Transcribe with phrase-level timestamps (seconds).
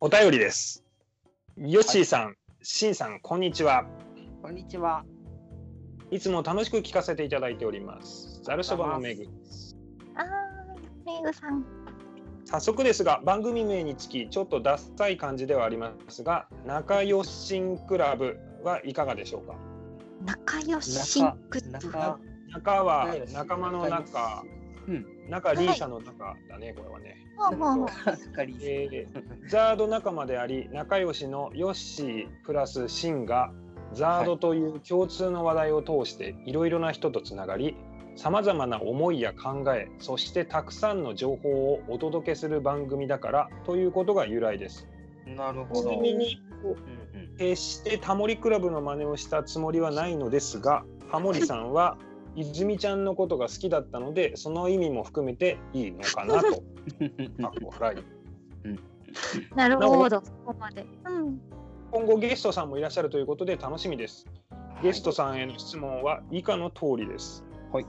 [0.00, 0.84] お便りです。
[1.56, 3.84] ヨッシーさん、シンさん、こんにちは。
[4.40, 5.04] こんにちは。
[6.12, 8.40] いつも楽しく聞かせていただいております。
[8.44, 9.24] ざるそばのめぐ。
[10.14, 10.24] あー、
[11.04, 11.64] メグさん。
[12.44, 19.56] 早速ですが、番組名につき、ちょっとダサい感じではありますが、仲良しんクラブはいかがでしょうか？
[20.24, 21.70] 仲良しシンクッズ。
[21.72, 22.20] 中
[22.52, 24.44] 仲は仲間の仲、
[24.86, 25.17] うん。
[25.28, 27.16] 仲リーサの仲だね、これはね。
[27.36, 33.52] ほうほうほう中里えーザード仲間であり仲良しのヨッシープラスシンが
[33.92, 37.76] ザードという共通の話題を通していろいろな人とつながり
[38.16, 44.88] さまざまな思いや考えそしてたくさんの情報をお届けする番組だからということが由来です。
[45.26, 45.92] なるほちど。
[45.92, 46.78] なみにうんうん
[47.38, 51.96] 決してタモリクラブの真似をしたつもりはないのですがハモリさんは
[52.40, 56.42] 泉ちゃんのことが好きだったのでその意味も含めていいのかなと。
[56.42, 56.62] かっ
[57.62, 58.18] こ笑い
[59.54, 60.22] なるほど。
[60.22, 60.86] そこまで。
[61.04, 61.40] うん。
[61.90, 64.26] 今後ゲストさんもいらっしゃるということで楽しみです。
[64.82, 67.44] ゲストさんへの質問は以下の通りです。
[67.72, 67.86] はい。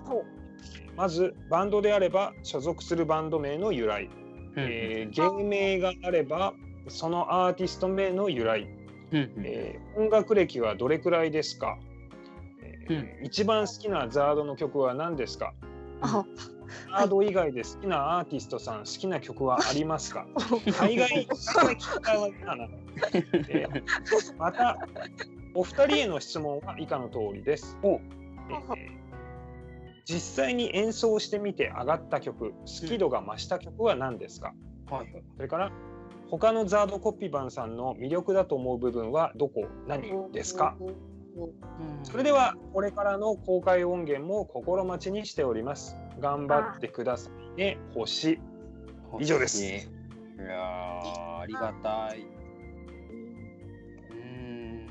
[0.96, 4.10] まずバンドであれば所属するバンド名の由来、
[4.58, 6.54] えー芸名があれば
[6.88, 8.68] そのアーティスト名の由来、
[9.12, 11.78] うんうんえー音楽歴はどれくらいですか、
[12.90, 15.54] えー一番好きなザードの曲は何ですか？
[16.02, 16.26] あ、
[17.00, 20.26] ザード以外で好きなアーティストさん好きな曲はありますか？
[20.80, 21.28] 海外
[24.38, 24.78] また
[25.54, 27.78] お二人への質問は以下の通りです。
[27.84, 27.94] お。
[27.94, 29.00] えー
[30.06, 34.56] 実際に演奏してみて上がった曲、好き度が増した曲は何ですか、
[34.90, 35.24] はいはい。
[35.36, 35.72] それから
[36.32, 39.68] 他のザードコピバンさんの魅力だと思う部分はどこ？
[39.88, 40.76] 何ですか？
[42.04, 45.96] それではこれからの公開音源も心待ちにしております。
[46.20, 48.40] 頑張ってくださいね、星。
[49.20, 52.22] 以上ですいやーありがたい。
[54.12, 54.18] うー
[54.86, 54.88] ん。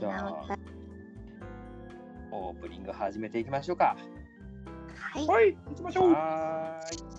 [0.00, 0.56] じゃあ
[2.30, 3.96] オープニング始めていきましょうか。
[5.12, 5.26] はい。
[5.26, 6.12] はい、行きましょう。
[6.12, 7.17] はー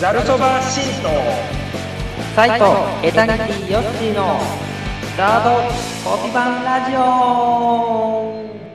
[0.00, 1.08] ザルそばシント。
[2.36, 2.64] サイト
[3.02, 4.38] エタニティヨッシーの
[5.16, 5.50] ザード
[6.08, 6.98] コピバンラジオ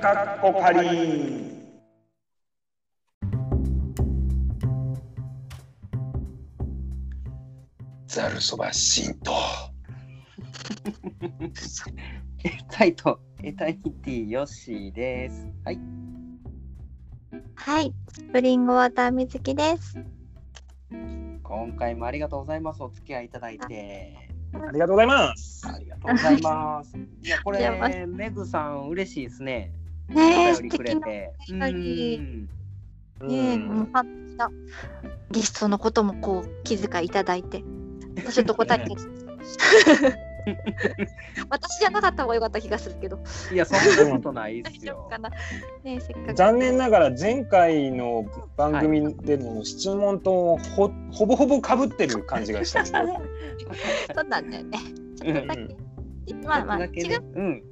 [0.02, 0.80] かっこかり。
[8.06, 9.32] ザルそばシント。
[12.70, 15.48] サイトエタニティヨッシーです。
[15.64, 15.80] はい。
[17.56, 17.94] はい。
[18.12, 19.98] スプリングウォーターみずきです。
[21.44, 22.84] 今回もありがとうございます。
[22.84, 24.30] お付き合いいただいて。
[24.54, 25.68] ありがとうございます。
[25.68, 26.98] ありがとうございます。
[27.24, 29.72] いや、これ、メグさん、嬉しいですね。
[30.10, 31.08] ねえ、素お便りくれ敵な。
[31.08, 31.34] て。
[31.50, 32.48] お便り
[33.22, 33.88] うんねえ、もう。
[35.32, 37.64] ゲストのこともこう気遣いいただいて。
[38.32, 38.96] ちょっと答えて。
[41.50, 43.20] 私じゃなかった方が良かった気がするけど。
[43.52, 45.10] いや、そんなことないですよ。
[45.84, 46.34] ねえ、せっかく。
[46.34, 48.26] 残念ながら前回の
[48.58, 52.86] 番組での質問とほほぼほぼ被ってる感じがした。
[52.86, 54.78] そうなんだよね。
[55.16, 55.76] ちょっとだけ。
[56.46, 57.22] まあまあ、だけね違う。
[57.34, 57.64] うん。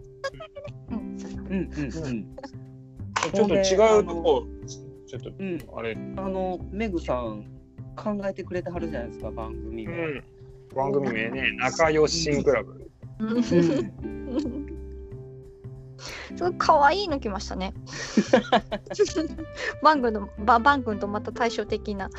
[0.91, 2.35] うん、そうんうんうん。
[3.33, 4.43] ちょっと違うとこ、
[5.07, 5.59] ちょっとうん。
[5.75, 7.45] あれ、あの、メグさん、
[7.95, 9.93] 考えてくれてはるじゃないですか、番組名。
[9.93, 10.23] うん、
[10.75, 12.89] 番組名ね、仲良しんクラブ。
[13.19, 13.43] うん
[16.37, 17.73] すごい可愛いの来ましたね。
[19.83, 22.09] バン君のババン君とまた対照的な。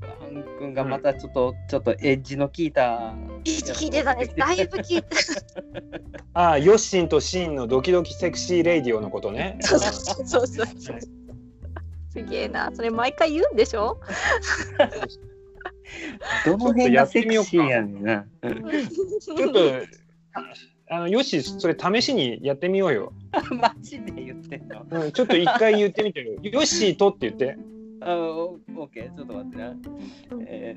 [0.00, 3.14] バン君がまたちょっと、ちょっとエッジの効いた。
[3.44, 4.26] 聞いてたね。
[4.36, 5.08] だいぶ聞いて
[6.34, 9.58] ああ、ヨッシンとシンのドキドキセクシーレイディオのことね。
[9.62, 9.68] た。
[9.68, 10.98] そうそうそうそう。
[12.10, 12.70] すげえな。
[12.74, 14.00] それ毎回言うんでしょ？
[16.44, 18.24] どの辺がセクシーやねんな。
[19.20, 19.60] ちょっと、
[20.88, 23.12] あの、ヨッシー、それ試しにやってみようよ。
[23.50, 24.84] マジで言ってんの？
[24.90, 26.34] うん、ちょっと一回言ってみてよ。
[26.42, 27.56] ヨッシーとって言って。
[28.00, 29.76] あオッケー、ちょっと待ってな。
[30.46, 30.76] え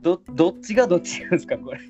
[0.00, 1.80] ー、どどっちがどっちですか、これ？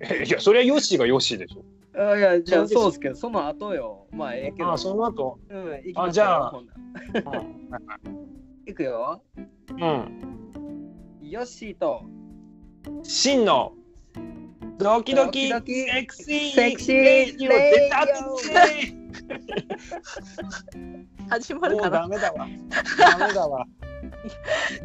[0.00, 1.64] えいや、それはヨッシーがヨッシーでしょ。
[1.98, 4.06] あいや、じゃあそうですけど、その後よ。
[4.12, 4.68] まあ、ええけど。
[4.68, 5.38] ああ、その後。
[5.48, 6.52] うん、行きますよあじゃあ
[8.66, 9.22] 行くよ。
[9.72, 9.82] ん。
[9.82, 10.40] うん。
[11.30, 12.02] ヨッシーと
[13.04, 13.74] シンの
[14.78, 18.10] ドキドキセクシーセクシーレイディオ出たって
[21.28, 22.48] 始まるもうかなダメだわ。
[22.98, 23.64] ダメだわ。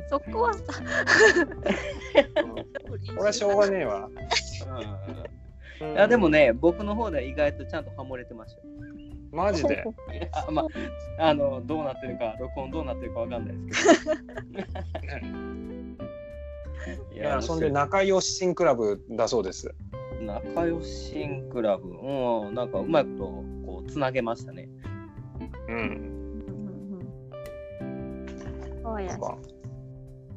[0.07, 0.61] そこはさ。
[3.07, 4.07] これはしょうがねえわ。
[5.81, 8.67] いやでもね、僕の方では意外とちゃんとハモれてましたよ。
[9.31, 9.83] マジで？
[10.31, 10.61] あま
[11.17, 15.65] あ、あの、どうなってるか、録音どうなってるかわかんないですけど。
[16.91, 19.73] いいや、そんで仲良し新クラブだそうです。
[20.21, 23.23] 仲良し新クラブ、うん、なんかうまいこと
[23.65, 24.69] こうつなげましたね。
[25.67, 26.11] うん。
[28.83, 29.17] そうや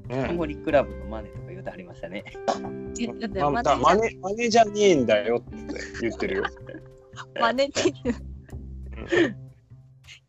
[0.09, 2.25] タねモリクラブのマネとか言うてありましたね。
[3.83, 5.57] マネマネじゃねえんだよって
[6.01, 6.45] 言ってるよ。
[7.39, 9.37] 真似って言う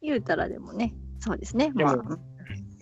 [0.02, 1.72] 言うたらでもね、そうですね。
[1.76, 2.20] でもまあ、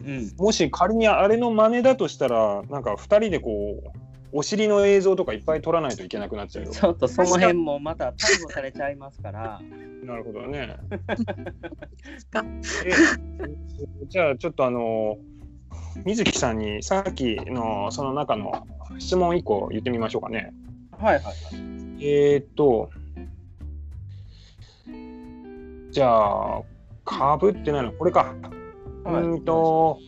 [0.08, 0.34] うん。
[0.38, 3.90] もし仮にあれの真似だとしたら、なんか2人でこう、
[4.32, 6.72] お尻の映像とかいっぱい撮らないといけなくなっちゃうよ。
[6.72, 9.62] ちょっとその辺もまた逮捕されちゃいますから。
[10.04, 10.78] なるほどね。
[14.08, 15.18] じゃあちょっとあの
[16.06, 18.68] 水木さんにさっきのその中の
[19.00, 20.54] 質問1個言ってみましょうかね。
[20.92, 21.36] はいはいはい。
[22.02, 22.90] えー、っと
[25.92, 26.62] じゃあ
[27.06, 28.36] かぶってないのこれか。
[29.14, 30.00] うんと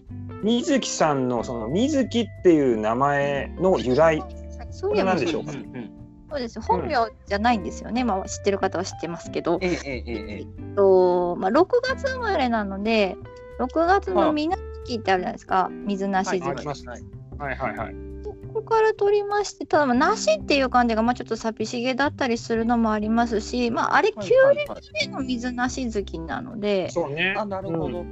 [0.43, 4.23] 水木さんのその水木っていう名前の由来。
[4.71, 5.51] そういえでしょうか？
[5.51, 5.91] んん
[6.29, 6.61] そうです。
[6.61, 8.03] 本名じゃないんですよね。
[8.03, 13.17] まあ、知ってる方は知ってますけど、えええええええっとまあ、6月生まれなので、
[13.59, 14.55] 6月の水
[14.85, 15.69] 月ってあるじゃないですか。
[15.71, 16.87] 水なし月。
[16.87, 17.01] はい
[17.39, 17.95] はいはいはい。
[18.51, 27.35] そこから取りまして、ただ、まあ、なしっていう感じが、まあ、ちょっと寂しげだったりするのもありますし、まあ、あれ、はい9はいはい年目の水なし月なので、そうね。
[27.37, 28.03] あ、なるほど。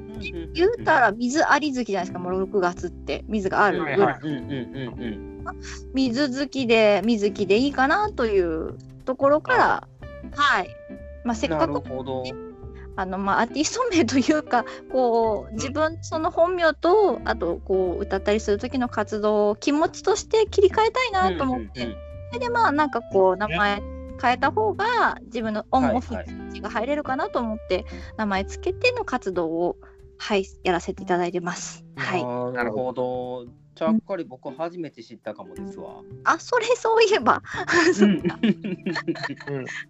[0.54, 4.00] 言うたら水あり月じゃないですか、もう6月って、水があるぐらい。
[4.00, 5.62] はいはいうんうんうんうん。
[5.94, 9.88] 水好きで水木でいいかなというところから、
[10.36, 10.70] はい。
[11.24, 12.24] まあ、せっなるかくほど。
[12.98, 23.82] あの、まあ、アーティスト名というかこう自分その本名とあとこう歌ったりする時の活動を気持ちとして切り替えたいなと思って、うんうんうんそれでまあなんかこう名前
[24.22, 27.86] 変えた方が自分のオンオフが入れるかなと思って、
[28.18, 29.78] 名前つけての活動を
[30.18, 31.86] はいやらせていただいてます。
[31.96, 32.54] はい。
[32.54, 33.46] なるほど。
[33.78, 36.02] ちゃっかり僕初めて知ったかもですわ。
[36.24, 37.42] あそれそういえば。
[38.02, 38.24] うん。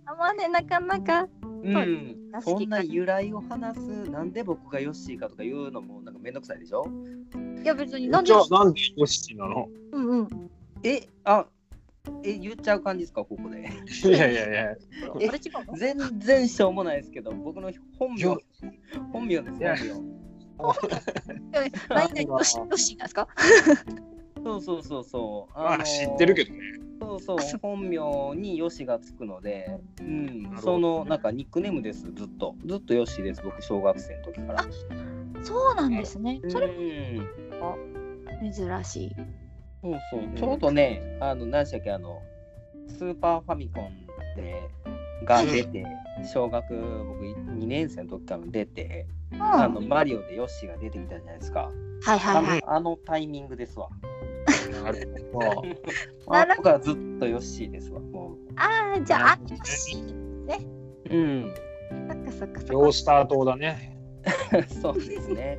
[0.05, 1.27] あまあねなかなか。
[1.43, 2.17] うん。
[2.33, 6.85] 好きそんな由来を話す、なんで僕がヨッシーかとか言うのもなんかめんどくさいでしょ？
[7.63, 9.67] いや別になんでじゃあなんでヨシなの？
[9.93, 10.51] うんうん。
[10.83, 11.47] え、あ、
[12.23, 13.67] え、言っちゃう感じですか、ここで？
[14.07, 14.75] いやいやいや。
[15.19, 15.29] え
[15.77, 18.41] 全然しょうもないですけど、僕の本名よ、
[19.11, 20.16] 本名です、本名。
[21.89, 23.27] 何々よしよしなんですか？
[24.43, 25.57] そうそうそうそう。
[25.57, 26.59] まあ知ってるけどね。
[26.99, 32.55] そうそう、本名にヨシがつくので、うんそのなんかニックネームです、ずっと。
[32.65, 34.65] ずっとヨシです、僕、小学生の時から。
[35.43, 36.41] そうなんですね。
[36.47, 39.15] それうん、珍しい。
[39.81, 42.21] そうそう、ちょうどね、あの、何でしたっけ、あの、
[42.87, 44.67] スーパーファミコンで、
[45.25, 45.85] が出て、
[46.31, 51.71] 小学僕2年生の時から出て、うん、あのマリオでヨッシーが出てきたじゃないですか。
[52.03, 52.61] はいはいはい。
[52.65, 53.89] あのあのタイミングですわ。
[54.83, 55.63] なるほど。
[56.57, 57.99] 僕はずっとヨッシーですわ。
[57.99, 59.97] もああ、じゃあ、あなるほどねよし。
[61.09, 61.15] う。
[61.15, 61.53] うん。
[62.09, 63.97] そっかそっかそヨーっスター島だね。
[64.81, 65.57] そうですね。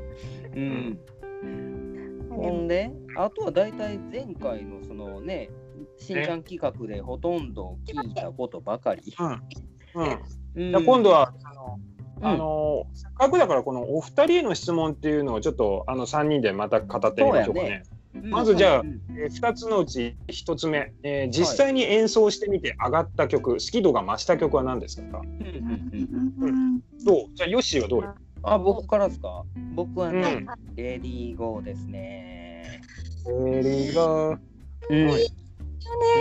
[0.55, 0.99] うん。
[2.29, 2.35] か。
[2.35, 5.51] ほんで、あとは大体前回のそのね、
[5.99, 9.15] しんちゃん企画でほとんど聞いたことばかり。
[9.19, 9.27] うん。
[9.27, 10.11] うん。
[10.55, 17.85] うんじゃあ今度はあの、うんあのせっかくだからこのお二人への質問っていうのをちょっとあの三人でまた語ってみましょうかね。
[18.15, 25.21] うんまずじゃあうんえー二つのうち一つ目、えー実際に演奏してみて上がった曲、好き度が増した曲は何ですか？
[25.21, 27.35] うんどう？
[27.35, 28.17] じゃあヨッシーはどうよ？
[28.43, 29.45] あ、僕からですか？
[29.77, 32.81] 僕はうんね、レディーゴーですね。
[33.47, 34.37] エリがう
[34.93, 35.15] んよ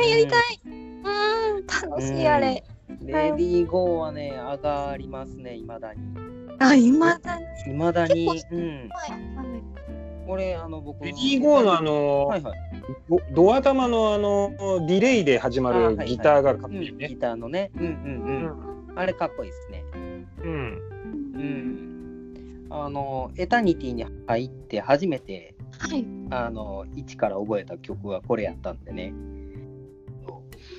[0.02, 0.62] ね、やりたい。
[0.66, 2.64] うん、楽しいあれ。
[3.02, 6.02] レディーゴーはね、上がりますね、いまだに。
[6.60, 7.46] あ、今だね。
[7.68, 8.26] いまだに。
[8.32, 8.90] 結うん。
[10.26, 11.04] これ、あの、僕。
[11.04, 12.60] レディーゴーのあの、はいはい。
[13.10, 14.52] ドドア玉のあの
[14.88, 17.18] ディレイで始まるギターがかっこうんいいよねギ。
[17.18, 17.72] ターのね。
[17.76, 17.92] うんうん
[18.90, 19.00] うん。
[19.00, 19.84] あれかっこいいですね。
[20.44, 20.82] うん。
[21.36, 22.68] うん。
[22.70, 26.06] あの、エタニティに入って初めて、はい。
[26.32, 29.14] あの、一から覚えた曲がこれやったんでね。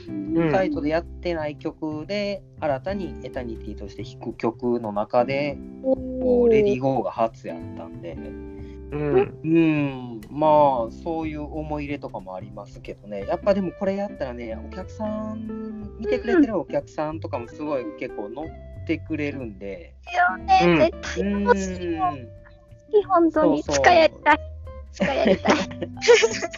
[0.08, 0.50] うん。
[0.50, 9.40] サイトでやってない曲で、新たにエタニティとして弾く曲の中で、こうレディーゴーが初やったんで、うん。
[9.44, 18.46] うん、まあ、そういう思い入れとかもありますけどね、やっぱでもこれやったらね、お客さん、見てくれてるお客さんとかもすごい結構乗っ
[18.86, 21.94] てくれるんで、うんよね、絶うん、対欲し
[23.00, 23.62] い本当に。
[23.62, 23.84] そうそう。
[23.84, 24.34] 使やりた。
[24.34, 24.38] い。
[24.92, 25.56] 使やりたい。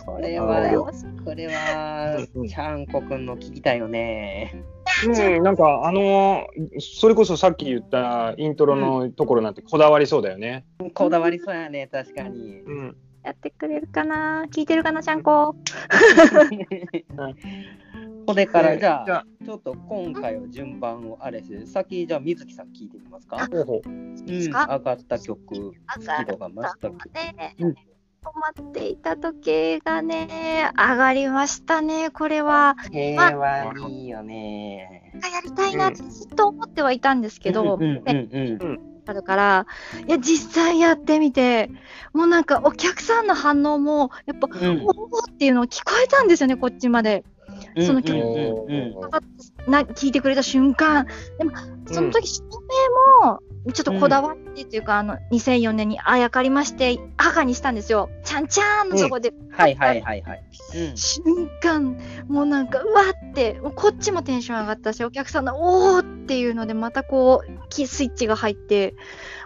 [0.07, 0.93] これあは
[1.25, 4.63] これはうんうん、ちゃんこくんの聞きたいよね。
[5.07, 5.09] う
[5.41, 6.47] ん、なんかあの
[6.79, 10.65] それこそさっき言ったイントロのところなんてこだわりそうだよね。
[10.95, 12.61] こだわりそうやね、確かに。
[12.61, 12.97] うん。
[13.23, 14.45] やってくれるかな？
[14.51, 15.03] 聞いてるかな？
[15.03, 15.55] ちゃんこ。
[18.27, 23.49] これから、じゃあ、ちょっと今回は順番をあれして、先、じゃあ、水木さん聞いてみますか？
[23.67, 27.11] ほうん、上がった曲、好き度が増した曲。
[27.13, 27.75] ね、うん
[28.23, 32.77] 止まっていた時計がね、上がりましたね、これは。
[32.93, 35.13] 平和いいよね。
[35.15, 37.79] やりたいなってずっと思ってはいたんですけど、
[39.07, 39.67] あるから、
[40.07, 41.71] いや、実際やってみて、
[42.13, 47.25] もうなんかお客さんの反応も、やっぱ、うんおーっていうのを聞こえたんですよね、こっちまで。
[47.77, 47.87] うん。
[47.87, 48.15] そのうんうん。
[48.15, 51.07] うんな聞いてくれた瞬間、
[51.39, 51.53] でも、
[51.87, 52.43] その時照
[53.23, 53.41] 明も、
[53.73, 57.75] ちょっとこだわってっていうか、あの、2004年にあやかりまして、赤にしたん。
[57.75, 58.09] ですよ。
[58.25, 60.23] ちゃんちゃんのそこで、はいはいはい。
[60.23, 60.43] はい。
[60.75, 60.97] うん。
[60.97, 61.23] 瞬
[61.63, 61.99] 間、
[62.29, 65.57] もうなんか、うわって、こっちもテンション上がったし、お客さんの、
[65.95, 68.95] おーっていうので、またこう、キスイッチが入って、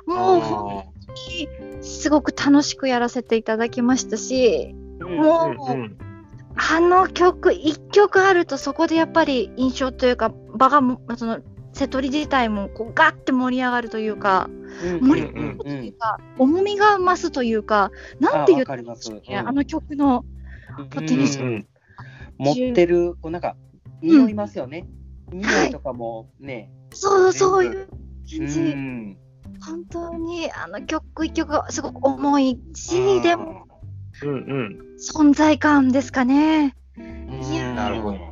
[0.06, 5.16] もう、本当に、すごく楽しくやらせていただきましたし、うん。
[5.16, 6.13] もう、うんうん
[6.56, 11.40] あの曲、一曲あると、そこでやっぱり印象というか、場がも、その、
[11.72, 14.48] 瀬戸り自体もこうガッて盛り上がるというか、
[14.84, 15.36] うん盛りうん。
[15.36, 19.36] うん上がるというか、重みが増すというか、なんていいんかね、うん。
[19.36, 20.24] あの曲の、
[20.78, 21.66] うんポテンシうんうん
[22.38, 23.56] 持ってる、こうなんか、
[24.02, 24.86] 匂いますよね。
[25.32, 26.70] 匂いとかもね。
[26.92, 27.86] そう、そういうう
[28.38, 29.16] 感じ、ん。
[29.64, 33.56] 本当にあの曲一曲がすごく重いし、でもうん。
[33.56, 33.73] うん
[34.20, 36.76] 存在感ですかね。
[36.96, 37.00] い
[37.56, 38.24] やなるほどね。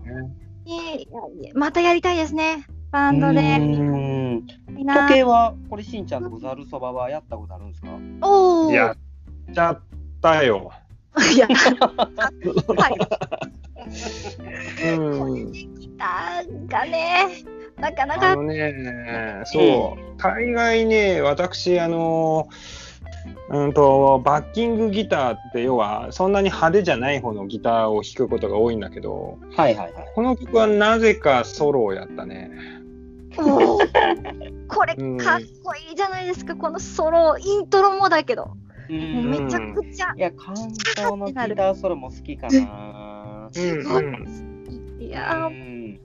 [1.54, 3.40] またやりたいですね、バンドで。
[3.40, 4.46] うん
[4.78, 7.88] いいな時計は、これしんちゃんとざるそばはやったことあるんですか？
[8.22, 8.96] おーやっ
[9.54, 9.80] ちゃっ
[10.20, 10.70] たよ。
[11.34, 12.96] いや、はい。
[14.96, 15.52] うん。
[15.52, 17.26] ギターがね、
[17.78, 22.48] なかなか、あのね、そう、大概ね、私、あの、
[23.52, 30.12] うんと、バッキングギターって、要は、そんなに派手じゃない方のギターを弾くことが多いんだけど、はいはいはい。
[30.14, 32.50] この曲はなぜかソロをやったね。
[34.68, 38.52] これうんかっこいいじゃないですか、このソロ、イントロもだけど、
[38.88, 38.92] う。
[38.92, 40.54] んめちゃくちゃ、いや、関
[40.96, 43.50] 東のギターソロも好きかな。
[43.54, 44.98] うんうん。
[44.98, 45.98] いやー、うんめ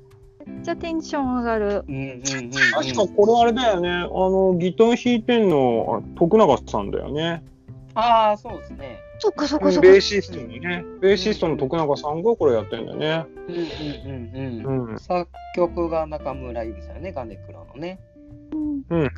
[0.48, 1.86] っちゃテンション上がる。
[1.88, 2.52] うんうんうんうん。
[2.52, 7.44] 確かこれあれだよね、あの、ギター弾いてんの、あ徳永さんだよね。
[7.94, 9.00] ああ、そうですね。
[9.20, 9.90] そっかそっベかそっか。
[9.90, 13.26] ーシストにね、ベーシストの徳永さんがこれやってんだよね。
[13.48, 13.66] うんうん
[14.36, 14.92] うんうん。
[14.92, 15.00] うん。
[15.00, 18.00] 作曲が中村ゆりさんよね、ガネクラのね。
[18.52, 18.84] うん。
[18.90, 19.12] うん。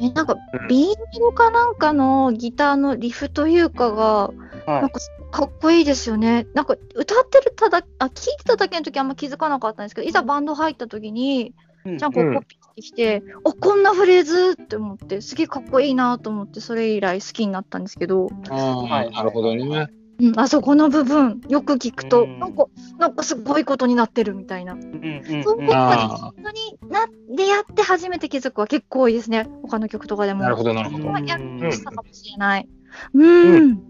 [0.00, 4.32] え、なんかう、んビールかなんかのギターのリフというかが、
[4.66, 4.98] はなんか
[5.30, 6.46] かっこいいですよね。
[6.54, 11.54] なんか歌ってるただ、あ、聞いてただけの時あんま気づかなかったんですけど、いざバンド入った時に、
[11.86, 11.96] い。
[11.98, 19.88] ちゃんこうコピーしてきて、おこんなフレーズって思って、すげえかっこいいなと思って、それ以来好きになったんですけど、ああ、なるほどね。
[20.20, 22.66] うん、あそこの部分、よく聞くと、うんなんか、
[22.98, 24.72] なんかすごいことになってるみたいな。
[24.72, 29.48] うんうんそういうことあに本当になってやって初めて気づくは結構多いですね。
[29.62, 30.42] 他の曲とかでも。
[30.42, 31.04] なるほど、なるほど。
[31.04, 32.68] うんましたかもしれない。
[33.14, 33.54] うん。
[33.54, 33.82] うん。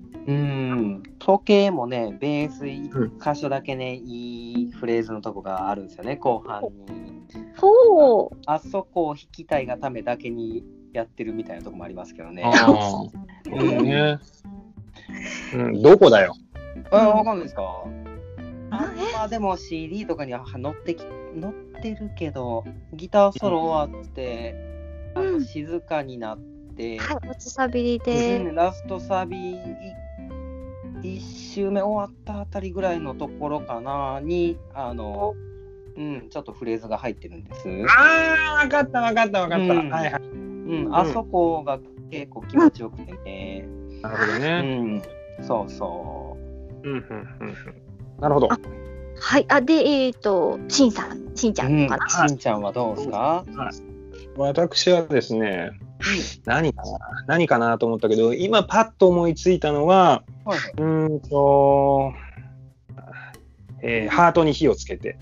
[1.18, 6.70] 時計もね、ベース一箇所だけね、いいフレーズのとこがあるんですよね、後半に。
[7.56, 8.36] ほう。
[8.46, 12.42] あそこを弾きたいがためだけにやってるみたいなとこもありますけどね。
[12.44, 14.18] あうだね。
[15.54, 16.34] うん、どこだよ？
[16.90, 17.84] あ、わかんないですか？
[18.70, 19.12] あえ？
[19.14, 21.02] まあでも CD とかには載ってき
[21.40, 24.54] 載ってるけど、ギターソロ終わって、
[25.16, 26.38] うん静かになっ
[26.76, 28.38] て、はい、落ちサビリうで。
[28.38, 29.56] んラストサビ
[31.02, 35.34] 1周目終わったあたりぐらいのところかなに、あの、
[35.96, 37.68] うん、ちょっとフレーズが入ってるんです。
[37.88, 39.64] ああ、わかった、わかった、わかった。
[39.64, 40.22] うんはいはい。
[40.22, 41.78] うん、あそこが
[42.10, 43.66] 結構気持ちよくてね。
[44.02, 44.60] なるほどうね。
[44.62, 45.02] ん、
[45.42, 46.36] そうそ
[46.84, 47.54] うん、うん、うん。
[48.20, 48.52] なるほど。
[48.52, 48.58] あ
[49.20, 49.46] はい。
[49.48, 51.66] あ、で、えっ、と、しんさん、しんちう。
[51.66, 53.44] うんゃんかな？、しんちゃんはどうですか？
[54.36, 55.70] 私はですね、
[56.44, 56.98] 何かな？
[57.26, 62.12] 何かなと思ったけど、今パッと思いついたのは、はいはいうーんと、
[63.82, 65.18] えーハートに火をつけて。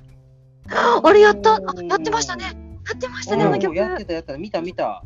[0.68, 2.44] あれやったあやってましたね。
[2.44, 2.50] や
[2.94, 3.74] ってましたね、あのうん曲。
[3.76, 5.02] やってたやってた、見た見た。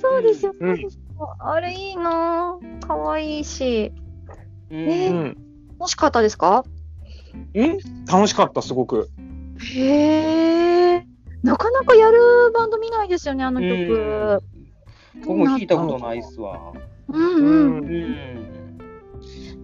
[0.00, 0.54] そうですよ。
[0.58, 2.86] うんそうですよあれいいなぁ。
[2.86, 3.92] かわいいし。
[4.70, 5.36] うんねうん。
[5.78, 6.64] 楽しかったですか？
[7.56, 9.10] ん楽しかった、すごく。
[9.74, 11.06] へえ。
[11.42, 14.42] なかなかやるバンド見ないですよね、あの曲。
[15.24, 16.72] 僕も聞いたことないっすわ。
[17.08, 17.78] うんうん。
[17.78, 17.86] うん。
[17.90, 18.60] えー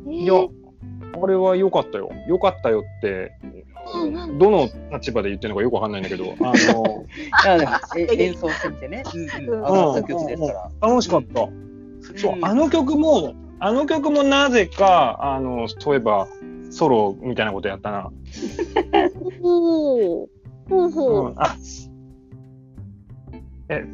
[0.08, 2.10] いや、あれは良かったよ。
[2.28, 7.04] 良かったよって、うんうんどの立場で言ってるのかよくわかんないんだけど、 あの
[7.96, 10.88] 演奏してみてね、うんうん、上がった曲ですから。
[10.88, 11.48] 楽しかった。
[12.16, 16.26] そう、あの曲も、あの曲もなぜか、あの、そういえば、
[16.70, 18.10] ソロみたいなことやったな。
[19.40, 20.28] ほう。
[20.68, 21.26] ほうほう。
[21.26, 21.56] うん、あ
[23.68, 23.86] え、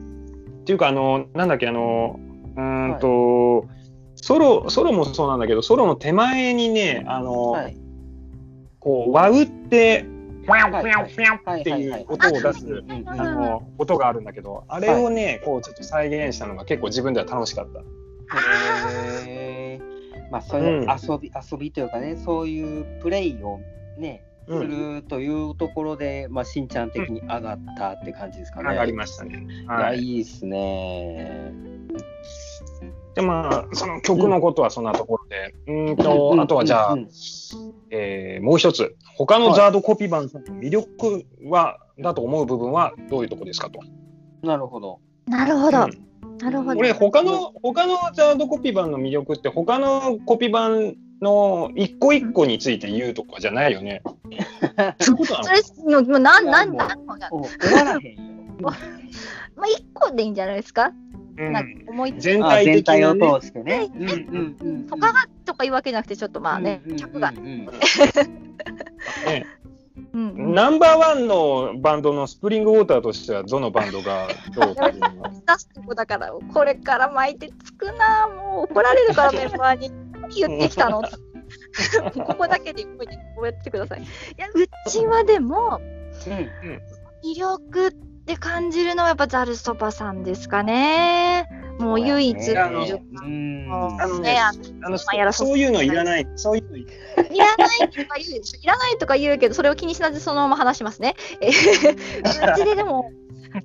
[0.62, 2.18] っていうか、あの、なんだっけ、あの、
[2.56, 3.66] うーんと、
[4.14, 7.76] ソロ、ソロもそうなんだけど、ソロの手前にね、あの、はい。
[8.78, 10.02] こう、和打って、
[10.44, 10.84] ファンフはい。
[10.84, 17.80] ァンファンっていう音を出す、うんうんあの、音があるんだけど、あれをね、こう、ちょっと再現したのが結構自分では楽しかった。
[19.28, 20.30] へー。
[20.30, 23.60] まあそういう遊び、遊びというかね、そういうプレイを
[23.98, 28.70] ね、すうん、るというところで、まあ、しんちゃん的に上がったって感じですかね。
[28.70, 29.46] 上がりましたね。
[29.48, 29.98] いや、はい。
[29.98, 31.52] いいっすね。
[33.14, 37.08] で、まあ、その曲のことはそんなところで、うーんと、あとはじゃあうん、うん
[37.90, 43.80] えーもう一つ、他のザードコピー版さんの魅力は、だと思う部分はどういうとこですかと。
[44.42, 45.00] なるほど。
[45.26, 45.84] なるほど。
[45.84, 46.76] うんなるほど。
[46.76, 54.02] これ、他の、他のザードコピー版の魅力って、他のコピー版の一個一個について言うとかじゃないよね。
[55.00, 55.52] そういうことなそ
[55.86, 58.18] れ、もう、もうなん、なん、なんのが、お終わらへんよ。
[58.60, 58.72] ま
[59.64, 60.92] あ、一個でいいんじゃないですか？
[61.38, 63.90] のなんか思いつ全あ体的な、全体をね、通してね。
[63.94, 64.86] うんうんうん。
[64.88, 67.30] 他がとかいうわけじゃなくて、ちょっとまあねうんうん、曲が。
[67.30, 67.66] うんうん
[69.26, 69.46] ね
[70.14, 70.54] うんうん。
[70.54, 74.90] ナンバーワンのバンドのスプリングウォーターとしては、どのバンドがどうか
[75.86, 80.01] こだから、これから巻いてつくな、もう怒られるからメンバーに。
[80.40, 81.02] 何言ってきたの？
[81.02, 84.02] ここだけで覚えてこうやってください。
[84.02, 84.04] い
[84.36, 85.80] や、うちはでも、
[87.24, 87.92] 魅力っ
[88.26, 91.48] て感じるのはやっぱザルそばさんですかね。
[91.78, 93.00] もう唯一のね
[94.20, 94.52] ね、あ
[95.32, 96.26] そういうのいらない。
[96.36, 96.86] そういうのいい
[97.38, 98.40] らないとか言う。
[98.40, 101.16] いらないとか言うけど、それを気にしないでそのまま話しますね。
[101.40, 103.10] えーうちででも、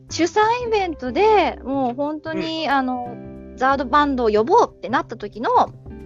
[0.09, 3.15] 主催イベントでもう本当に、あの、
[3.55, 5.49] ザードバンドを呼ぼうってなった時の、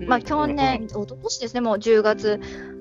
[0.07, 2.39] まあ去年、一昨年ですね、もう10月。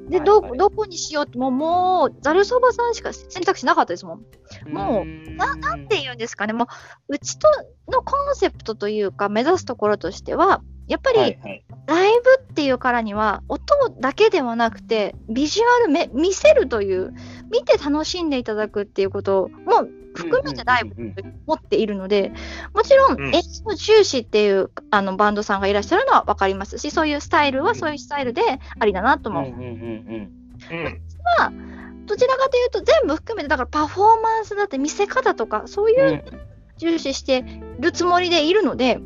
[0.09, 0.51] で、はいはい。
[0.51, 4.25] どどこにしようって、もう、もう、ザルそばさんしか選択肢なかったですもん。
[4.73, 6.69] もうななんて言うんですかね、も
[7.09, 7.49] う、うちと
[7.89, 11.65] のコンセプトというか、目指すところとしては、やっぱり、はいはい。
[11.87, 17.13] ライブっていうからには音だけではなくてビジュアルめ見せるという
[17.51, 22.33] 見て楽しんでいただくっていうことも含めてライブうんうんうんと思っているので
[22.75, 23.31] もちろうん。
[23.31, 28.43] ん演奏重視っていうあのバンドさんがいらっしゃるのは分かりますしそういうスタイルはそういうスタイルで
[28.79, 29.43] ありだなともう。
[29.45, 30.31] んうんうん
[30.71, 32.07] うん。
[32.07, 36.41] どちらかというと全部含めてだからパフォーマンスだって見せ方とかそういううん
[36.77, 37.45] 重視して
[37.79, 39.01] るつもりでいるのでやっ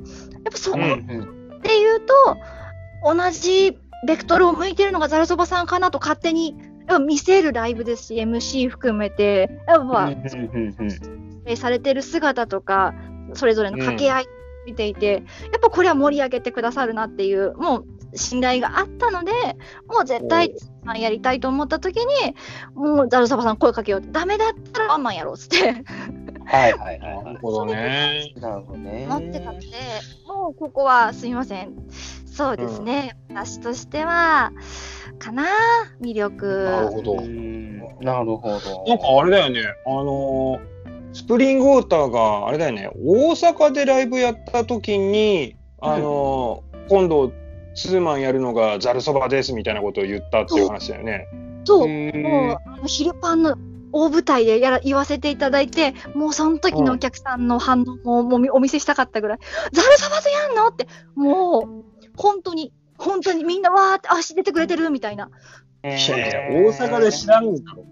[0.50, 1.58] ぱそこうんうん。
[1.58, 2.14] っていうと、
[3.02, 6.54] 同じベクトルを向いてるのがザルそばさんかなと勝手に
[7.06, 10.10] 見せるライブですし、MC 含めて、やっぱ、
[11.56, 12.94] されてる姿とか、
[13.34, 14.26] それぞれの掛け合い
[14.66, 15.12] 見ていて、
[15.52, 19.32] やっぱこれは盛り上げてくださるなっていう、もう信頼があったので、
[19.88, 22.06] もう絶対まあやりたいと思った時に、
[22.74, 25.84] もうザルそばさん声かけようって、ダメだったらワンマンやろうっつって
[26.46, 28.32] はいはいはいはなるほどね。
[28.36, 28.40] い。
[28.40, 29.06] なるほどね。
[29.08, 29.66] 思ってたので、
[30.26, 31.72] もうここはすみません。
[32.26, 34.52] そうですね、私としては、
[35.18, 35.44] かな、
[36.00, 36.64] 魅力。
[36.64, 37.20] なるほどう。
[37.20, 38.84] んなるほど。
[38.86, 40.74] なんかあれだよね、あのー
[41.14, 47.32] スプリングウォーターがあれだよね、大阪でライブやった時に、あのー今度、
[47.74, 51.26] ツーマンやるのがざるそばですみたいなことを言ったっていう話だよね。
[51.64, 53.56] そう、もうあの昼パンの
[53.92, 59.38] 大舞台でやら言わせていただいて、もうその時のお客さんの反応ももうみお見せしたかったぐらい、
[59.72, 61.84] ざるそばでやんのって、もう
[62.16, 65.30] 本当に、本当にみんなわーって足出てくれてるみたいな。
[65.82, 66.20] へいやい
[66.54, 67.84] やー大阪で知らんだろ。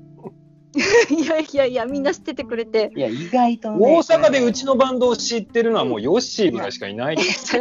[1.11, 2.93] いやいやいや、みんな知っててくれて。
[2.97, 3.79] いや、意外とね。
[3.79, 7.15] 大阪でうちのバンドを知ってるのはもうヨッシーぐらいしかいない。
[7.15, 7.59] いや、す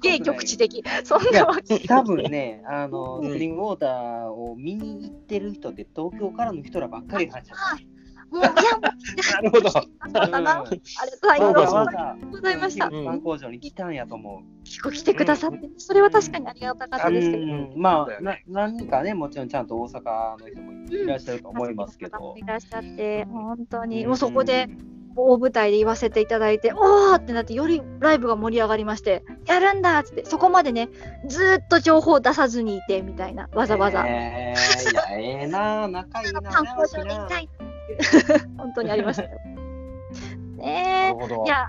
[0.00, 0.82] げえ局地的。
[1.04, 1.78] そんなわけ。
[1.80, 3.90] 多分ね、あの、うんスプリングウォーター
[4.30, 7.86] を見に行ってる人って東京からの人らばっかりなんじゃない？
[8.30, 8.90] もう、いや、も
[9.32, 9.68] なるほど。
[9.68, 9.78] う、そ
[10.10, 10.60] うだな。
[10.60, 11.96] ありがとうございます。
[11.96, 12.86] かありがとうございました。
[12.86, 14.64] うん観光場に来たんやと思う。
[14.64, 17.42] 結構来てくださって、それは確かにありがたかったですけど。
[17.42, 22.34] うんまあ、な何人かね、もちろんちゃんと大阪の人もいらっしゃると思いますけど。
[22.36, 24.68] いらっしゃって、本当に、もうそこで
[25.18, 30.88] 大舞台で言わせていただいて、おーってなって、よりライブが盛り上がりまして、やるんだっつって、そこまでね、
[31.26, 34.04] ずーっと情報出さずにいて、みたいな、わざわざ。
[34.06, 36.40] えー、いや、ええな、仲いいな。
[36.50, 37.48] 観光場に行きたい
[38.56, 39.30] 本当にありましたよ。
[40.56, 41.48] な ねえ、い。
[41.48, 41.68] や、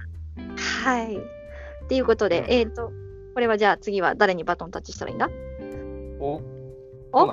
[0.83, 1.17] はい。
[1.17, 2.45] っていうことで、うん。
[2.51, 2.91] えっ、と、
[3.33, 5.29] これはじゃあ次は誰にバトンタッチしたらいいんだ？
[6.19, 6.41] お。
[7.13, 7.27] お？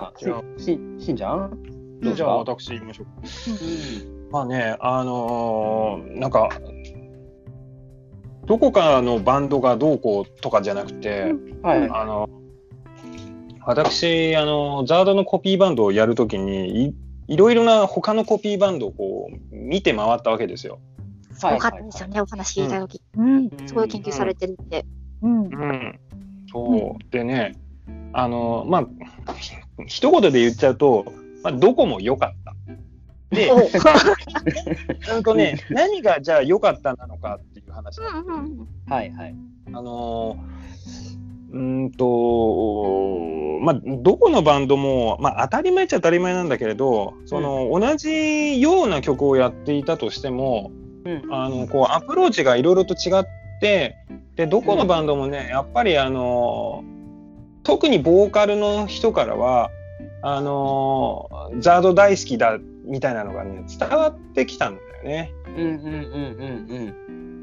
[0.57, 2.01] しししんちゃん？
[2.01, 3.07] どうじゃあ私言いましょう。
[3.07, 4.31] うん。
[4.31, 6.51] まあね、あのーなんか、
[8.47, 11.89] どこかのバンドがどうこうとかじゃなくて、はい。
[11.91, 12.29] あの、
[13.65, 16.95] 私、あの、ザードのコピーバンドをやるときに
[17.29, 20.81] い、いろいろな他のコピーバンドをこう見て回ったわけですよ。
[21.33, 23.01] すごかったですよね、お話聞いたとき。
[23.17, 23.51] うん。
[23.67, 24.87] すごい研究されてるって。
[25.23, 25.43] うん。
[25.43, 26.01] うん。
[26.51, 27.11] そう。
[27.11, 27.57] でね、
[28.13, 28.87] あの、ま
[29.27, 29.55] あ、ひ
[29.87, 31.13] 一言で言っちゃうと、
[31.43, 32.55] まあ、どこも良かった。
[33.35, 33.57] で、お
[35.17, 39.35] うんとね、何がじゃあ良かったなのかっていう話なんですうんうんはいはい。
[39.69, 41.06] あのー
[41.53, 50.71] うーんと、まあ、どこのバンドも、まあ、当たり前っちゃ当たり前なんだけれど、その、同じような曲をやっていたとしても、
[51.05, 51.23] うん。
[51.33, 53.25] あの、こう、アプローチがいろいろと違っ
[53.61, 53.97] て、
[54.37, 56.85] で、どこのバンドもね、やっぱりあの
[57.63, 59.71] 特にボーカルの人からは、
[60.23, 61.29] あの
[61.59, 65.33] ザード大好きだみたいなのがね、伝わってきたんだよね。
[65.49, 66.97] うんうんうん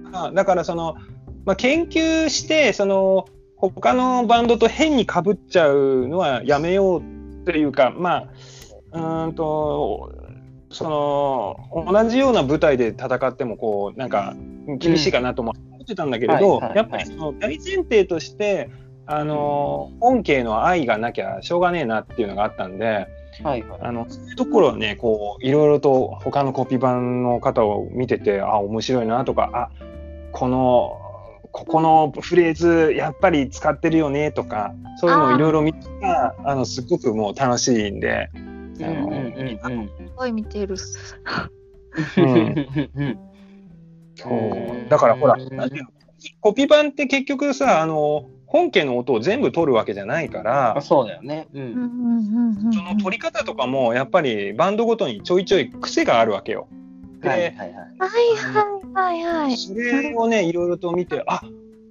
[0.05, 0.95] うんあだからその、
[1.43, 3.25] まあ、研究してその
[3.71, 8.29] 他のバンドと変にかぶっちゃうのはやめようというかま
[8.91, 10.11] あうーんと
[10.69, 14.35] その同じような舞台で戦ってもこうなんか
[14.79, 18.69] 厳しいかなとも思ってたんだけれど、やっぱりその大前提として
[19.05, 23.07] あの本家の愛がなきゃしょうがねえなっていうのがあったんで。
[23.39, 23.45] うん。
[23.45, 23.79] はいはい。
[23.81, 29.69] あのそういうところはね、こういろいろと他のコピー版の方を見てて、あ面白いなとか、あ
[30.31, 31.02] この
[31.53, 38.43] ここのフレーズやっぱり使ってるよねとか、そういうのをいろいろ見てたら、あのすごくもう楽しいんで、うん
[38.79, 38.89] うん
[39.63, 40.75] うんすごい見てる。
[42.17, 42.27] うん
[42.95, 43.19] うん。
[44.15, 45.89] そうだからほら、うんなんていうの
[46.41, 51.47] コピー版って結局さ、あの本家の音を全部取るわけじゃないからあ、そうだよね。
[51.53, 51.59] う。
[51.59, 52.73] うんんうんうんうん。
[52.73, 56.67] その取り方とかもやっぱりバンドごとにちょいちょい癖があるわけよ。
[57.23, 57.73] で、はいはいはい。
[58.93, 59.57] はいはい。
[59.57, 61.41] それをね、いろいろと見て、あ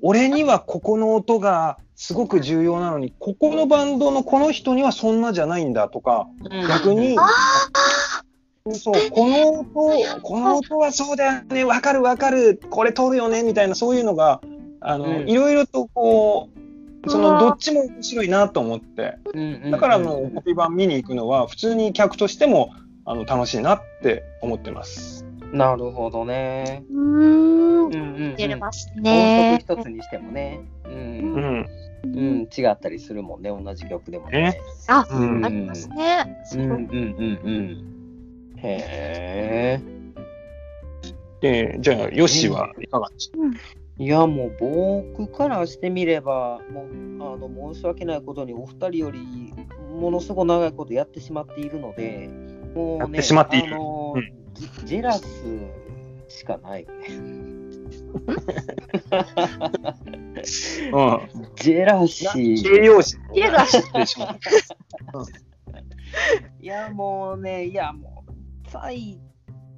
[0.03, 6.27] 俺にはここの音がすごく重要なのに、ここのバンドのこの人にはそんなじゃないんだとか、
[6.69, 7.17] 逆に、
[8.75, 14.41] そうこの音、この音はそうだよね、わかるわかる、これ取るよねみたいな、そういうのが、
[14.81, 16.51] あの、うんいろいろとこ
[17.07, 19.19] う、そのどっちも面白いなと思って、
[19.71, 22.71] だからコピー版見に行くのは、普通に客としても
[23.05, 25.22] あの楽しいなって思ってます。
[25.53, 26.85] なるほどね。
[26.91, 27.85] うーん。
[27.85, 28.37] うん。
[28.37, 29.59] 出れます音ね。
[29.67, 30.61] 色一つにしてもね。
[30.85, 30.89] う。
[30.89, 30.97] うん
[31.61, 31.67] ん。
[32.05, 32.49] うん。
[32.57, 34.59] 違ったりするもんね、同じ曲でもね。
[34.89, 36.43] あ、うんありますね。
[36.55, 38.55] うんうんうんうん。
[38.57, 39.81] へえ。
[41.41, 43.43] で、じゃあ、ヨッシーはいかがでしょ
[43.99, 44.57] いやもう
[45.15, 49.21] 僕からしてみればもうあの申し訳ないことにお二人より
[50.01, 52.29] ものすごく長いことやってしまっているので
[52.75, 55.25] もうねやってしまっているあの、うんジジェラス
[56.29, 56.85] しかない。
[56.85, 57.05] よね
[60.93, 61.21] ううん。
[61.57, 62.63] ジェラシー。
[62.63, 63.17] 形容詞。
[63.35, 64.29] ジェラシでしょ。
[66.61, 69.19] いやもうねいやもうサイ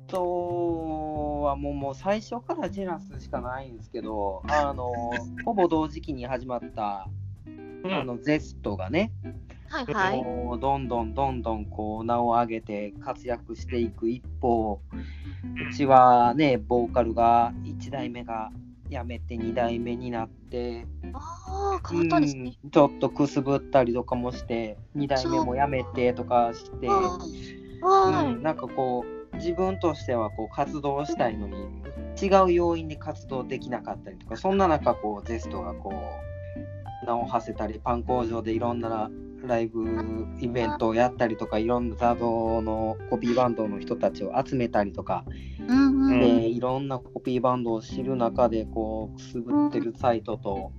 [0.07, 4.93] トはもうもう最初からジェラスしかないんですけどあの
[5.45, 7.09] ほぼ同時期に始まった
[7.85, 9.13] あのゼストがね、
[9.69, 10.23] はいはい。
[10.61, 14.81] どんどんどんどんこう名を上げて活躍していく一方
[15.71, 18.51] うちはねボーカルが1代目が
[18.91, 22.57] 辞めて2代目になって、ああ、変わったんですね。
[22.63, 27.19] うんちょっとくすぶったりとかもして2代目も辞めてとかして、は
[27.83, 31.57] うんなんかこう自分としてはこう活動したいのに
[32.21, 39.11] 違う要因で活動できなかったりとかそんな中こうゼストがこう名を馳せたりパン工場でいろんな
[39.47, 39.85] ライブ
[40.41, 45.25] イベントをやったりとかいろんなザードのコピーバンドの人たちを集めたりとか、
[45.59, 45.63] い。
[45.63, 46.21] うんうん。
[46.21, 50.73] でいろんなコピーバンドを知る中でこうくすぶってるサイトと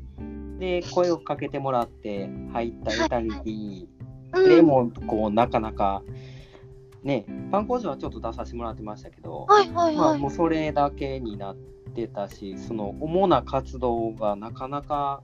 [0.60, 3.88] で声をかけてもらって入ったエタニティ
[4.34, 6.04] うんでもこうなかなか
[7.04, 10.20] ねパン工場はちょっと出させてもらってましたけど、はいはいまあはい。
[10.20, 11.56] もうそれだけになっ
[11.96, 15.22] てたしその主な活動がなかなか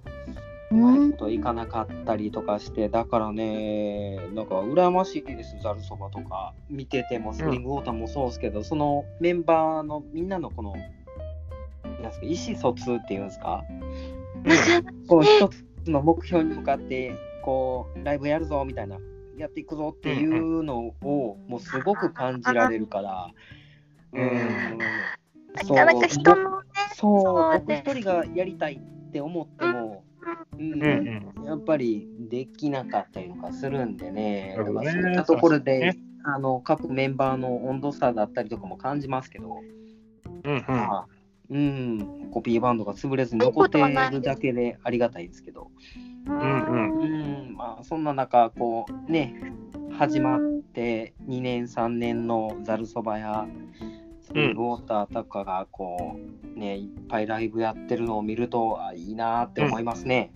[0.71, 6.53] うまいこといかなかったりとかして、だからねなんか羨ましいですざるそばとか。
[6.69, 10.73] 見ててもスプリングウォーターもそうですけど、そのメンバーのみんなのこの
[11.83, 13.63] なんですか意思疎通っていうんですか？
[15.07, 18.97] こうね一つの目標に向かってこうライブやるぞみたいな
[19.37, 23.27] やっていくぞっていうのをもうすごく感じられるから。
[24.13, 24.77] うん。
[25.53, 27.21] なかなか人のね、そう。
[27.21, 30.03] そう僕一人がやりたいって思っても、
[30.57, 39.59] うんやっぱりできなかったりとかするんでね、そういったところで、あの各メンバーの温度差だったりとかも感じますけど、
[40.43, 40.63] うんうん。
[40.67, 41.07] まあ
[41.49, 43.81] うん、コピーバンドが潰れずに残ってい
[44.11, 45.69] るだけでありがたいですけど、
[46.25, 47.05] うんう
[47.51, 49.53] ん、まあそんな中、こうね、
[49.97, 50.39] 始まっ
[50.73, 53.45] て2年、3年のざるそばや、
[54.29, 56.17] ウォーターとかがこ
[56.50, 60.31] う、ね、いっぱいライブやってるのを見ると、あいいなって思いますね。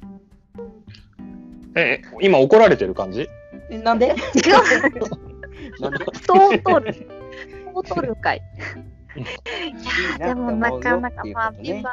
[1.76, 3.30] え、今怒られてる感じ？
[3.70, 4.08] えなんで？
[4.08, 4.16] 違う。
[5.80, 6.06] なんで？
[6.26, 7.08] そう取る。
[7.74, 8.42] そう取るかい。
[9.16, 11.92] いや、でもなかなか、まあ、っていうメンバ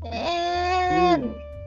[0.00, 1.20] ことね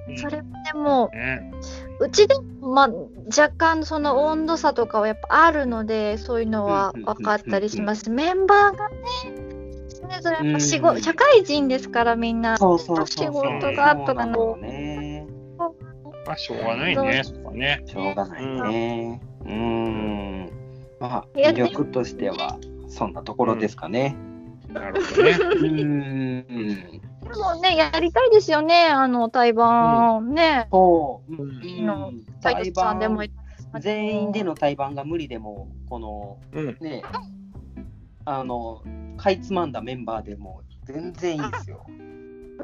[0.08, 0.10] ー。
[0.10, 1.52] えー、それもでも、ね
[2.00, 2.90] うちでも、まあ、
[3.28, 8.10] 若干その温度差とかはやっぱあるので、そういうのは分かったりします。
[8.10, 8.98] メンバーがね、
[10.10, 12.58] それぞれやっぱ仕事、うん社会人ですからみんな。
[12.58, 15.28] そうそうそう仕事がとかのそうなのね。
[16.26, 17.84] まあ、しょうがないね、そこはね。
[17.86, 19.22] しょうがないね。
[19.46, 20.52] うーん。
[21.00, 24.16] まあ、魅力としては、そんなところですかね。
[24.68, 25.32] なるほどね。
[25.32, 25.86] うー
[26.44, 27.02] ん。
[27.28, 30.68] でもね、やりたいですよね、あの、対バンね。
[30.70, 31.34] そう。
[31.34, 33.30] うんいいのうん斉藤さんでも対
[33.72, 36.78] バン全員での対バンが無理でも、この、うん。
[36.82, 37.04] ね、
[38.30, 38.82] あの、
[39.16, 41.86] かいつまんだメンバーでも全然いいですよ。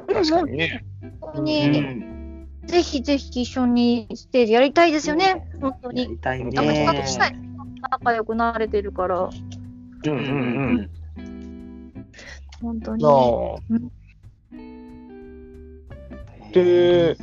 [0.06, 0.84] 確かにね。
[1.02, 2.48] う本当に、ん。
[2.66, 6.02] ぜひぜひ一緒にステージやりたいですよね、本当に。
[6.02, 7.06] やりたいなんか比較ね。
[7.06, 7.38] したい。
[7.90, 12.04] 仲良くなれてるから、うんうんうん。
[12.60, 13.08] 本当にじゃ。
[13.08, 13.56] あ、
[16.52, 17.16] で、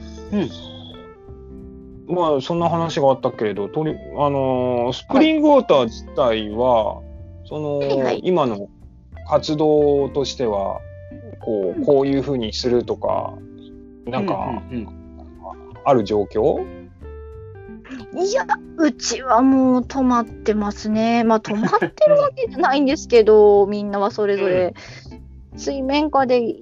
[2.07, 3.95] まあそんな話があったけれど、とりあ
[4.31, 7.03] のースプリングウォーター自体は、
[7.51, 8.69] その、はいはい今の
[9.27, 10.81] 活動としては、
[11.41, 13.33] こうこういうふうにするとか、
[14.05, 14.87] なんかうんうん
[15.83, 16.65] ある状況？
[18.15, 18.45] いや、
[18.77, 21.23] うちはもう止まってますね。
[21.23, 24.73] まあ止まってるわけじゃないんですけど、 みんなはそれぞれ、
[25.55, 26.55] 水面下で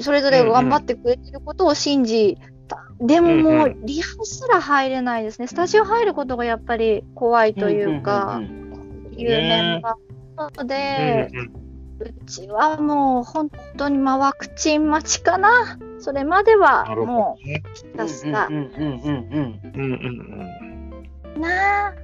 [0.00, 2.86] それぞれが頑張ってくれてることを信じた。
[3.00, 5.46] でももうリハすら入れないですね。
[5.46, 10.09] スタジオ入ることがやっぱり怖いというか、んんいうメンバーな
[10.48, 11.28] ので、
[11.98, 15.78] うちはもう本当にまあワクチン待ちかな。
[15.98, 17.36] それまではも。
[17.38, 19.92] うひたすらうんうんうんうんうん
[21.34, 21.94] うんなあ。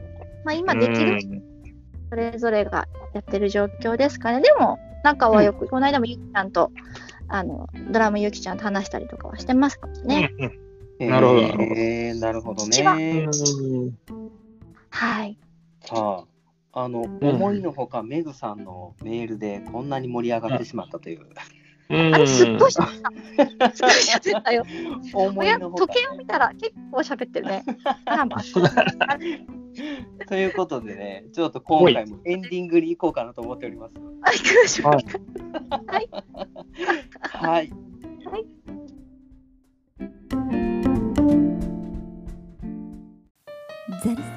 [0.44, 1.42] まあ今できるうん
[2.08, 4.40] それぞれがやってる状況ですかね。
[4.40, 6.70] でも仲はよく、この間もゆきちゃんと
[7.28, 10.30] あのドラムゆきちゃんと話したりとかはしてますからね。
[10.38, 10.44] うん
[11.00, 11.10] うん。
[11.10, 13.94] なるほどなるほどえーなるほどね。
[14.90, 15.38] はい。
[15.82, 16.24] さあ、
[16.78, 21.20] あの、思いのほかメグさんのメールでこんなに盛り上がってしまったという。
[21.20, 21.26] うん
[21.88, 23.70] あれすっごい喋った。
[23.70, 23.90] すっごい
[24.34, 24.62] 喋ったよ。
[25.14, 27.64] 思い親のほか時計を見たら結構喋ってるね。
[28.04, 28.36] あらま。
[30.28, 33.94] ということでね、ちょっと今回もエンディングに行こうかなと思っております。
[34.20, 34.92] あ、行きましょう。
[34.92, 34.98] は
[36.02, 36.10] い
[37.42, 37.72] はい。
[44.04, 44.35] ザルそばシンガーサイ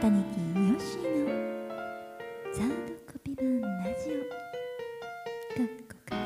[0.00, 1.30] トエタニティヨッシーの
[2.54, 4.20] ザードコピ版ラジオ
[5.56, 6.20] かっこかり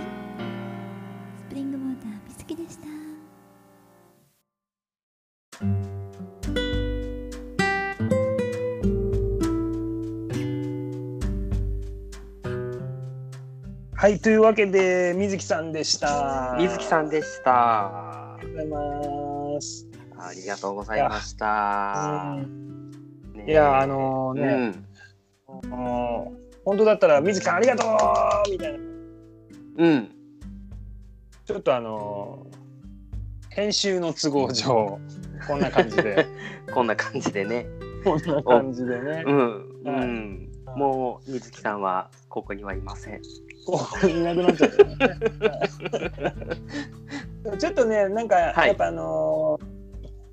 [1.38, 2.86] スプリングウォーター美月でした
[13.96, 16.56] はいというわけで水木さんでした。
[16.58, 18.34] 水木さんでした。
[18.34, 19.02] ありがとうござい
[19.54, 19.86] ます。
[20.18, 22.71] ありがとうございました。
[23.46, 24.86] ねいやあのね、うん。
[25.64, 26.32] あの
[26.64, 28.78] 本当だったら水木さんありがとうみたいな
[29.76, 30.10] うん。
[31.44, 32.46] ちょっとあの
[33.50, 34.98] 編集の都合上
[35.46, 36.26] こんな感じで
[36.72, 37.66] こんな感じでね。
[38.04, 39.82] こんな感じでねうん。
[39.84, 40.48] はいうん。
[40.76, 43.20] もう水木さんはここにはいません。
[43.66, 44.96] ここいなくなっちゃったね。
[44.98, 45.14] は
[47.54, 49.58] い ちょっとねなんかはいやっぱあの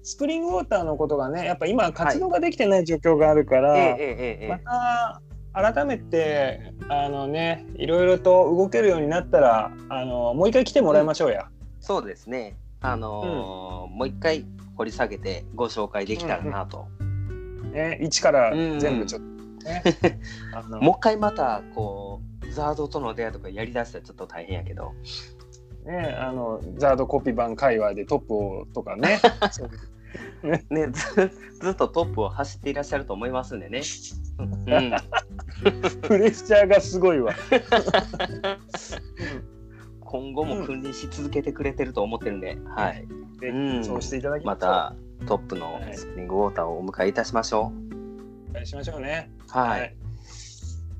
[0.09, 4.59] スプリングウォーターのことがねやっぱ今活動ができてない状況があるから、えええええまえ。
[5.53, 11.47] た改めてあのねいろいろと動けるようになったらあのもう一回来てもらいましょうや。
[11.79, 12.57] そうですね。
[12.81, 16.87] あのーもう一回掘り下げてご紹介できたらなと。
[17.71, 19.83] ね、一からうん全部ちょっとね。
[20.55, 24.93] あのもう一回またこうザードとの出会いとかやりだしたらちょっと大変やけど。
[25.85, 29.19] ね、あのザードコピー版界隈でトップをとかね
[29.51, 29.69] そう
[30.69, 33.81] ねずずっとトップを走っていらっしゃると思いますんでね。
[34.39, 34.57] うん。
[36.01, 37.35] プレッシャーがすごいわ。
[40.01, 43.05] 今後も君臨し続けてくれてると思ってるんで、はい。
[43.39, 44.95] でうんそうしていただきまた
[45.27, 47.71] トップのスプリングウォーターをお迎えいたしましょ
[48.49, 49.31] お願いしましょうね。
[49.49, 49.95] はい。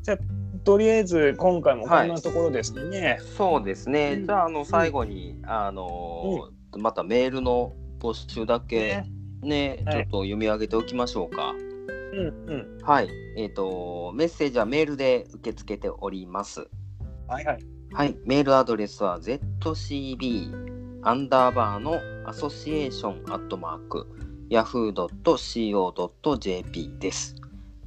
[0.04, 0.18] じゃあ
[0.64, 3.20] とりあえず今回もこんなところですね。
[3.38, 4.16] そうですね。
[4.20, 9.04] うんじゃあ、あの、最後に、あのーまたメールの募集だけ
[9.42, 11.56] ね、はいちょっと読み上げておきましょうか。
[12.14, 12.78] うんうん。
[12.84, 13.10] はい。
[13.38, 16.68] えっ、と、メッセージはメールで受け付けております。
[17.28, 17.60] はいはい。
[17.94, 18.18] はい。
[18.26, 24.08] メールアドレスは ZCB アンダーバーのアソシエーションアットマーク
[24.50, 27.36] yahoo.co.jp です。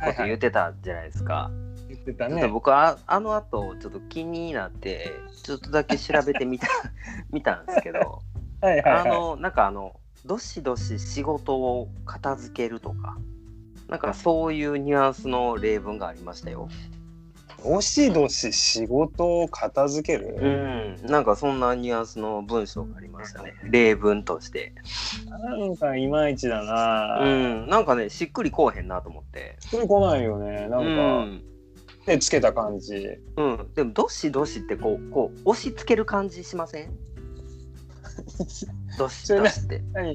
[0.00, 1.50] こと言ってたじゃないですか。
[1.88, 2.48] 言ってたちょっとね。
[2.48, 6.68] 僕はあの後ちょっと気になってちょっとだけ調べてみた
[7.30, 8.22] 見たんですけど
[8.60, 9.00] はいはいはい。
[9.00, 13.18] あのなんかあのどしどし仕事を片付けるとか
[13.88, 16.68] なんかそういうニュアンスの例文がありましたよ。
[17.64, 23.54] どしどし仕事を片付けうる、ん、なんかそんなニュアンスの文章がありましたね。
[23.70, 24.74] 例文として。
[25.30, 27.24] なんかいまいちだうな。
[27.24, 29.56] ん、なんかねしっくりこうへんなと思って。
[29.70, 30.66] これ来ないよね。
[30.66, 30.82] なんか、う
[31.22, 31.42] ん
[32.06, 32.96] 手つけた感じ。
[33.38, 36.92] うん、でもどしどしってこうこう押し付ける感じしません？
[38.98, 39.82] どしどしって。
[39.94, 40.14] 何？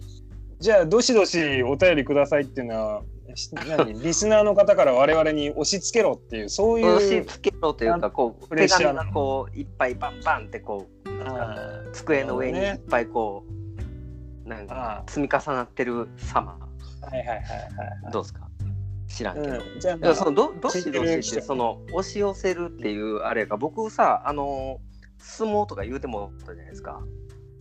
[0.59, 3.05] じゃあどしどしお便りくださいっていうのはし
[3.77, 3.93] 何？
[4.01, 11.55] リスナーの方から我々に押し付けろっていうそう押いうし付けろというかこうプレッシャー手紙がこういっぱいパンパンってこうあ
[11.93, 13.45] 机の上にいっぱいこ
[14.45, 16.57] うなんかあ積み重なってる様。
[17.01, 18.41] はいはいはいはいどうですか？
[19.07, 19.55] 知らんけど。
[19.55, 24.79] うん、じゃあ、そのどどしどしってその押し寄せるっていうあれが僕さあの
[25.17, 27.01] 相撲とか言うてもらったじゃないですか。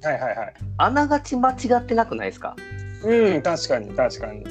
[0.03, 0.55] はいはいはい。
[0.77, 2.55] あながち間違ってなくないですか？
[3.05, 4.45] うん確かに確かに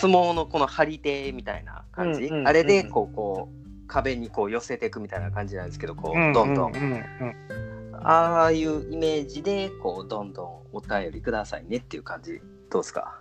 [0.00, 6.92] 相撲のこの張り手みたいな感じ、うんうんあれでこうこう壁にこう寄せていくみたいな感じなんですけどこうどんどん、うんうん。
[6.92, 7.34] うん
[8.06, 12.38] ああいうイメージでこうどんどんお便りくださいねっていう感じ。
[12.70, 13.18] どうですか？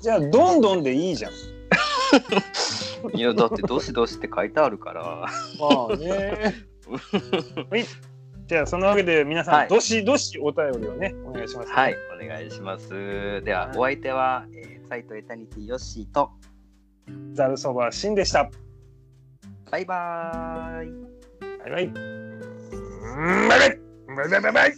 [0.00, 1.32] じゃあどんどんでいいじゃん。
[3.14, 5.02] いやだってどしどしって書いてあるから。
[5.02, 5.28] ま
[5.90, 6.54] あね。
[7.68, 7.84] はい。
[8.46, 9.68] じゃあそのわけで皆さん、はい。
[9.68, 13.42] どしどしお便りをねお願いします、はいお願いします。
[13.44, 13.76] でははい。
[13.76, 16.32] お相手は、えー、サイトエタニティヨッシーと。
[17.32, 18.50] ざるそばしんでした。
[19.70, 20.92] バイバーイ。
[21.64, 21.88] バイバイ。
[23.48, 24.30] バイバイ。
[24.30, 24.52] バイバイ。
[24.52, 24.72] バイ